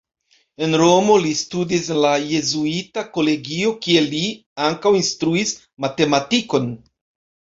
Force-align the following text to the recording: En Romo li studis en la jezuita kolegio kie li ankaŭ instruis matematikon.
En 0.67 0.71
Romo 0.81 1.17
li 1.25 1.33
studis 1.41 1.89
en 1.95 1.99
la 2.05 2.13
jezuita 2.31 3.03
kolegio 3.17 3.75
kie 3.85 4.03
li 4.09 4.23
ankaŭ 4.71 4.95
instruis 5.01 5.53
matematikon. 5.87 6.67